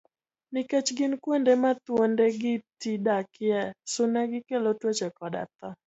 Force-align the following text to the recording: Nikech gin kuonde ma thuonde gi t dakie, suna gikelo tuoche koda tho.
Nikech 0.53 0.89
gin 0.97 1.13
kuonde 1.23 1.53
ma 1.63 1.71
thuonde 1.85 2.25
gi 2.41 2.53
t 2.81 2.83
dakie, 3.05 3.61
suna 3.93 4.21
gikelo 4.31 4.69
tuoche 4.79 5.07
koda 5.17 5.43
tho. 5.57 5.67